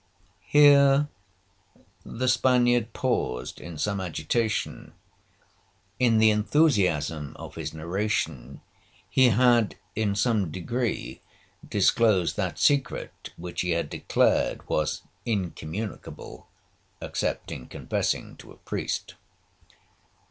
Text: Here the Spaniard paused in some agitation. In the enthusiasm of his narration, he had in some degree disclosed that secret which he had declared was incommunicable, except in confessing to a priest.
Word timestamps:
Here 0.47 1.09
the 2.03 2.27
Spaniard 2.27 2.91
paused 2.91 3.61
in 3.61 3.77
some 3.77 4.01
agitation. 4.01 4.93
In 5.99 6.17
the 6.17 6.31
enthusiasm 6.31 7.33
of 7.37 7.53
his 7.53 7.71
narration, 7.71 8.61
he 9.11 9.29
had 9.29 9.75
in 9.95 10.15
some 10.15 10.49
degree 10.49 11.21
disclosed 11.69 12.35
that 12.37 12.57
secret 12.57 13.29
which 13.37 13.61
he 13.61 13.73
had 13.77 13.91
declared 13.91 14.67
was 14.67 15.03
incommunicable, 15.23 16.47
except 16.99 17.51
in 17.51 17.67
confessing 17.67 18.35
to 18.37 18.51
a 18.51 18.57
priest. 18.57 19.13